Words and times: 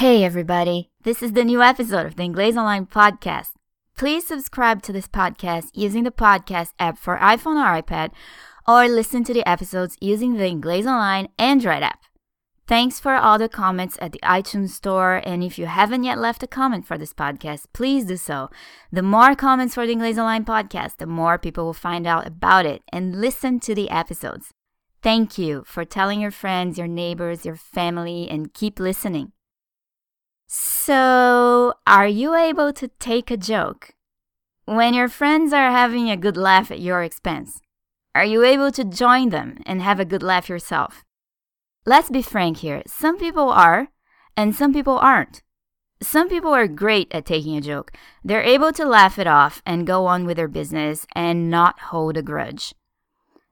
Hey 0.00 0.24
everybody, 0.24 0.90
this 1.04 1.22
is 1.22 1.32
the 1.32 1.42
new 1.42 1.62
episode 1.62 2.04
of 2.04 2.16
the 2.16 2.22
Inglês 2.22 2.54
Online 2.54 2.84
podcast. 2.84 3.52
Please 3.96 4.26
subscribe 4.26 4.82
to 4.82 4.92
this 4.92 5.08
podcast 5.08 5.70
using 5.72 6.04
the 6.04 6.10
podcast 6.10 6.72
app 6.78 6.98
for 6.98 7.16
iPhone 7.16 7.56
or 7.56 7.80
iPad, 7.80 8.10
or 8.68 8.90
listen 8.90 9.24
to 9.24 9.32
the 9.32 9.48
episodes 9.48 9.96
using 9.98 10.34
the 10.34 10.44
Inglês 10.44 10.84
Online 10.84 11.28
Android 11.38 11.82
app. 11.82 12.00
Thanks 12.66 13.00
for 13.00 13.14
all 13.14 13.38
the 13.38 13.48
comments 13.48 13.96
at 13.98 14.12
the 14.12 14.20
iTunes 14.22 14.68
Store, 14.68 15.22
and 15.24 15.42
if 15.42 15.58
you 15.58 15.64
haven't 15.64 16.04
yet 16.04 16.18
left 16.18 16.42
a 16.42 16.46
comment 16.46 16.86
for 16.86 16.98
this 16.98 17.14
podcast, 17.14 17.64
please 17.72 18.04
do 18.04 18.18
so. 18.18 18.50
The 18.92 19.02
more 19.02 19.34
comments 19.34 19.76
for 19.76 19.86
the 19.86 19.94
Inglês 19.94 20.18
Online 20.18 20.44
podcast, 20.44 20.98
the 20.98 21.06
more 21.06 21.38
people 21.38 21.64
will 21.64 21.72
find 21.72 22.06
out 22.06 22.26
about 22.26 22.66
it 22.66 22.82
and 22.92 23.18
listen 23.18 23.60
to 23.60 23.74
the 23.74 23.88
episodes. 23.88 24.52
Thank 25.02 25.38
you 25.38 25.64
for 25.64 25.86
telling 25.86 26.20
your 26.20 26.32
friends, 26.32 26.76
your 26.76 26.86
neighbors, 26.86 27.46
your 27.46 27.56
family, 27.56 28.28
and 28.28 28.52
keep 28.52 28.78
listening. 28.78 29.32
So, 30.46 31.74
are 31.86 32.06
you 32.06 32.34
able 32.34 32.72
to 32.74 32.88
take 33.00 33.30
a 33.30 33.36
joke? 33.36 33.94
When 34.64 34.94
your 34.94 35.08
friends 35.08 35.52
are 35.52 35.70
having 35.70 36.08
a 36.08 36.16
good 36.16 36.36
laugh 36.36 36.70
at 36.70 36.80
your 36.80 37.02
expense, 37.02 37.60
are 38.14 38.24
you 38.24 38.44
able 38.44 38.70
to 38.72 38.84
join 38.84 39.30
them 39.30 39.58
and 39.66 39.82
have 39.82 39.98
a 39.98 40.04
good 40.04 40.22
laugh 40.22 40.48
yourself? 40.48 41.04
Let's 41.84 42.10
be 42.10 42.22
frank 42.22 42.58
here. 42.58 42.82
Some 42.86 43.18
people 43.18 43.48
are, 43.48 43.88
and 44.36 44.54
some 44.54 44.72
people 44.72 44.98
aren't. 44.98 45.42
Some 46.00 46.28
people 46.28 46.54
are 46.54 46.68
great 46.68 47.08
at 47.10 47.26
taking 47.26 47.56
a 47.56 47.60
joke. 47.60 47.92
They're 48.24 48.42
able 48.42 48.72
to 48.72 48.84
laugh 48.84 49.18
it 49.18 49.26
off 49.26 49.62
and 49.66 49.86
go 49.86 50.06
on 50.06 50.26
with 50.26 50.36
their 50.36 50.48
business 50.48 51.06
and 51.14 51.50
not 51.50 51.80
hold 51.90 52.16
a 52.16 52.22
grudge. 52.22 52.74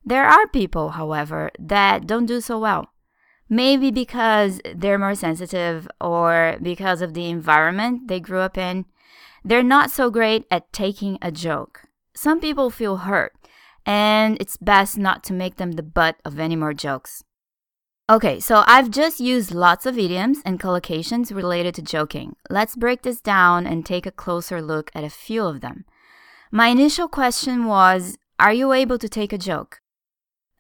There 0.05 0.27
are 0.27 0.47
people, 0.47 0.91
however, 0.91 1.51
that 1.59 2.07
don't 2.07 2.27
do 2.27 2.41
so 2.41 2.59
well. 2.59 2.94
Maybe 3.55 3.93
because 3.93 4.61
they're 4.75 4.99
more 4.99 5.15
sensitive 5.15 5.87
or 6.01 6.57
because 6.61 7.01
of 7.01 7.15
the 7.15 7.31
environment 7.31 8.09
they 8.09 8.19
grew 8.19 8.41
up 8.41 8.59
in. 8.59 8.85
They're 9.45 9.63
not 9.63 9.93
so 9.93 10.11
great 10.11 10.45
at 10.51 10.73
taking 10.73 11.19
a 11.23 11.31
joke. 11.31 11.83
Some 12.17 12.41
people 12.41 12.69
feel 12.69 12.97
hurt, 12.97 13.33
and 13.87 14.37
it's 14.41 14.57
best 14.57 14.99
not 14.99 15.23
to 15.25 15.33
make 15.33 15.55
them 15.55 15.73
the 15.73 15.85
butt 15.85 16.17
of 16.25 16.41
any 16.41 16.57
more 16.57 16.75
jokes. 16.75 17.23
Okay, 18.11 18.41
so 18.41 18.65
I've 18.67 18.91
just 18.91 19.21
used 19.21 19.55
lots 19.55 19.87
of 19.87 19.97
idioms 19.97 20.39
and 20.45 20.59
collocations 20.59 21.33
related 21.33 21.77
to 21.77 21.83
joking. 21.83 22.35
Let's 22.51 22.75
break 22.75 23.03
this 23.03 23.21
down 23.21 23.69
and 23.69 23.87
take 23.87 24.05
a 24.05 24.11
closer 24.11 24.61
look 24.61 24.91
at 24.97 25.05
a 25.05 25.09
few 25.11 25.45
of 25.45 25.61
them. 25.61 25.85
My 26.51 26.67
initial 26.71 27.07
question 27.07 27.67
was 27.67 28.19
Are 28.41 28.53
you 28.53 28.73
able 28.73 28.99
to 28.99 29.09
take 29.09 29.33
a 29.33 29.39
joke? 29.39 29.81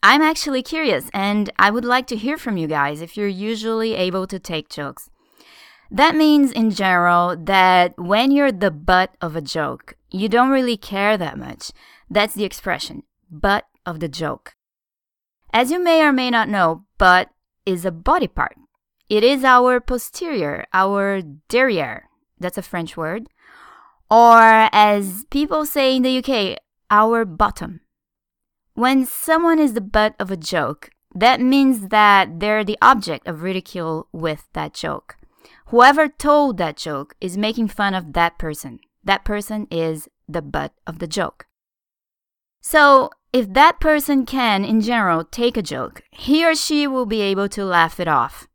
I'm 0.06 0.20
actually 0.20 0.62
curious, 0.62 1.08
and 1.14 1.50
I 1.58 1.70
would 1.70 1.86
like 1.86 2.06
to 2.08 2.16
hear 2.16 2.36
from 2.36 2.58
you 2.58 2.66
guys 2.66 3.00
if 3.00 3.16
you're 3.16 3.26
usually 3.26 3.94
able 3.94 4.26
to 4.26 4.38
take 4.38 4.68
jokes. 4.68 5.08
That 5.90 6.14
means, 6.14 6.52
in 6.52 6.72
general, 6.72 7.34
that 7.38 7.98
when 7.98 8.30
you're 8.30 8.52
the 8.52 8.70
butt 8.70 9.14
of 9.22 9.34
a 9.34 9.40
joke, 9.40 9.94
you 10.10 10.28
don't 10.28 10.50
really 10.50 10.76
care 10.76 11.16
that 11.16 11.38
much. 11.38 11.72
That's 12.10 12.34
the 12.34 12.44
expression, 12.44 13.04
butt 13.30 13.64
of 13.86 14.00
the 14.00 14.08
joke. 14.08 14.56
As 15.54 15.70
you 15.70 15.82
may 15.82 16.02
or 16.02 16.12
may 16.12 16.28
not 16.28 16.50
know, 16.50 16.84
butt 16.98 17.30
is 17.64 17.86
a 17.86 17.90
body 17.90 18.28
part. 18.28 18.56
It 19.08 19.24
is 19.24 19.42
our 19.42 19.80
posterior, 19.80 20.66
our 20.74 21.22
derriere. 21.48 22.10
That's 22.38 22.58
a 22.58 22.62
French 22.62 22.94
word. 22.94 23.30
Or, 24.10 24.68
as 24.70 25.24
people 25.30 25.64
say 25.64 25.96
in 25.96 26.02
the 26.02 26.18
UK, 26.18 26.58
our 26.90 27.24
bottom. 27.24 27.80
When 28.76 29.06
someone 29.06 29.60
is 29.60 29.74
the 29.74 29.80
butt 29.80 30.16
of 30.18 30.32
a 30.32 30.36
joke, 30.36 30.90
that 31.14 31.40
means 31.40 31.88
that 31.88 32.40
they're 32.40 32.64
the 32.64 32.78
object 32.82 33.28
of 33.28 33.42
ridicule 33.42 34.08
with 34.12 34.48
that 34.52 34.74
joke. 34.74 35.16
Whoever 35.66 36.08
told 36.08 36.58
that 36.58 36.76
joke 36.76 37.14
is 37.20 37.36
making 37.36 37.68
fun 37.68 37.94
of 37.94 38.14
that 38.14 38.36
person. 38.36 38.80
That 39.04 39.24
person 39.24 39.68
is 39.70 40.08
the 40.28 40.42
butt 40.42 40.72
of 40.88 40.98
the 40.98 41.06
joke. 41.06 41.46
So, 42.62 43.10
if 43.32 43.52
that 43.52 43.78
person 43.78 44.26
can, 44.26 44.64
in 44.64 44.80
general, 44.80 45.22
take 45.22 45.56
a 45.56 45.62
joke, 45.62 46.02
he 46.10 46.44
or 46.44 46.56
she 46.56 46.88
will 46.88 47.06
be 47.06 47.20
able 47.20 47.48
to 47.50 47.64
laugh 47.64 48.00
it 48.00 48.08
off. 48.08 48.48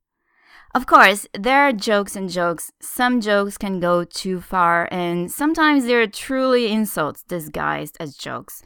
Of 0.75 0.85
course, 0.85 1.27
there 1.33 1.61
are 1.61 1.71
jokes 1.71 2.17
and 2.17 2.29
jokes. 2.29 2.71
Some 2.81 3.21
jokes 3.21 3.57
can 3.57 3.79
go 3.79 4.03
too 4.03 4.41
far, 4.41 4.89
and 4.91 5.31
sometimes 5.31 5.85
they're 5.85 6.07
truly 6.07 6.71
insults 6.71 7.23
disguised 7.23 7.95
as 8.01 8.15
jokes. 8.15 8.63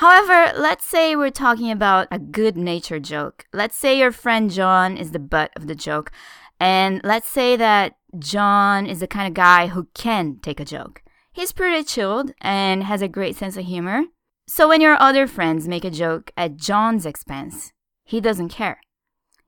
However, 0.00 0.58
let's 0.58 0.86
say 0.86 1.14
we're 1.14 1.28
talking 1.28 1.70
about 1.70 2.08
a 2.10 2.18
good 2.18 2.56
natured 2.56 3.04
joke. 3.04 3.44
Let's 3.52 3.76
say 3.76 3.98
your 3.98 4.12
friend 4.12 4.50
John 4.50 4.96
is 4.96 5.10
the 5.10 5.18
butt 5.18 5.50
of 5.54 5.66
the 5.66 5.74
joke. 5.74 6.10
And 6.58 7.02
let's 7.04 7.28
say 7.28 7.54
that 7.56 7.96
John 8.18 8.86
is 8.86 9.00
the 9.00 9.06
kind 9.06 9.28
of 9.28 9.34
guy 9.34 9.66
who 9.66 9.88
can 9.92 10.38
take 10.40 10.58
a 10.58 10.64
joke. 10.64 11.02
He's 11.34 11.52
pretty 11.52 11.84
chilled 11.84 12.32
and 12.40 12.84
has 12.84 13.02
a 13.02 13.08
great 13.08 13.36
sense 13.36 13.58
of 13.58 13.66
humor. 13.66 14.04
So 14.48 14.70
when 14.70 14.80
your 14.80 14.98
other 14.98 15.26
friends 15.26 15.68
make 15.68 15.84
a 15.84 15.90
joke 15.90 16.32
at 16.34 16.56
John's 16.56 17.04
expense, 17.04 17.74
he 18.02 18.22
doesn't 18.22 18.48
care. 18.48 18.80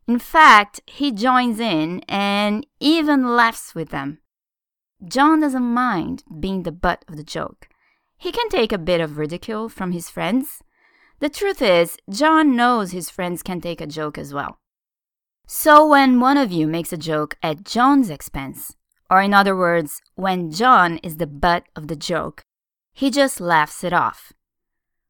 In 0.07 0.19
fact, 0.19 0.83
he 0.84 1.13
joins 1.13 1.61
in 1.61 2.01
and 2.09 2.67
even 2.79 3.37
laughs 3.37 3.75
with 3.75 3.89
them. 3.89 4.19
John 5.03 5.41
doesn't 5.41 5.63
mind 5.63 6.25
being 6.39 6.65
the 6.65 6.73
butt 6.73 7.07
of 7.09 7.17
the 7.17 7.25
joke. 7.25 7.69
He 8.22 8.31
can 8.31 8.49
take 8.50 8.71
a 8.71 8.78
bit 8.78 9.00
of 9.00 9.19
ridicule 9.19 9.69
from 9.69 9.91
his 9.91 10.09
friends. 10.09 10.62
The 11.19 11.28
truth 11.28 11.60
is, 11.60 11.97
John 12.09 12.55
knows 12.55 12.93
his 12.93 13.10
friends 13.10 13.43
can 13.43 13.60
take 13.60 13.81
a 13.81 13.87
joke 13.99 14.16
as 14.16 14.33
well. 14.33 14.60
So 15.49 15.84
when 15.84 16.21
one 16.21 16.37
of 16.37 16.53
you 16.53 16.69
makes 16.69 16.93
a 16.93 16.97
joke 16.97 17.34
at 17.43 17.65
John's 17.65 18.10
expense, 18.10 18.77
or 19.10 19.21
in 19.21 19.34
other 19.34 19.56
words, 19.56 20.00
when 20.15 20.53
John 20.53 20.99
is 20.99 21.16
the 21.16 21.27
butt 21.27 21.65
of 21.75 21.88
the 21.88 21.97
joke, 21.97 22.44
he 22.93 23.10
just 23.10 23.41
laughs 23.41 23.83
it 23.83 23.93
off. 23.93 24.33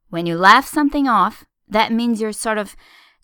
When 0.09 0.25
you 0.25 0.39
laugh 0.39 0.67
something 0.67 1.07
off, 1.07 1.45
that 1.69 1.93
means 1.93 2.19
you're 2.19 2.33
sort 2.33 2.57
of 2.57 2.75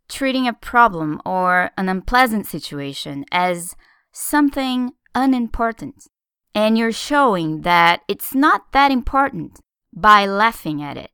treating 0.06 0.46
a 0.46 0.52
problem 0.52 1.18
or 1.24 1.70
an 1.78 1.88
unpleasant 1.88 2.46
situation 2.46 3.24
as 3.32 3.74
something 4.12 4.92
unimportant. 5.14 6.08
And 6.54 6.76
you're 6.76 6.92
showing 6.92 7.62
that 7.62 8.02
it's 8.06 8.34
not 8.34 8.72
that 8.72 8.90
important 8.90 9.60
by 9.92 10.26
laughing 10.26 10.82
at 10.82 10.96
it. 10.96 11.10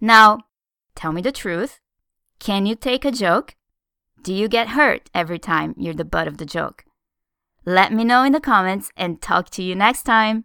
Now, 0.00 0.40
tell 0.94 1.12
me 1.12 1.22
the 1.22 1.32
truth. 1.32 1.80
Can 2.38 2.66
you 2.66 2.74
take 2.74 3.04
a 3.04 3.10
joke? 3.10 3.54
Do 4.22 4.34
you 4.34 4.48
get 4.48 4.70
hurt 4.70 5.10
every 5.14 5.38
time 5.38 5.74
you're 5.76 5.94
the 5.94 6.04
butt 6.04 6.28
of 6.28 6.38
the 6.38 6.46
joke? 6.46 6.84
Let 7.64 7.92
me 7.92 8.04
know 8.04 8.24
in 8.24 8.32
the 8.32 8.40
comments 8.40 8.90
and 8.96 9.20
talk 9.20 9.50
to 9.50 9.62
you 9.62 9.74
next 9.74 10.02
time. 10.02 10.44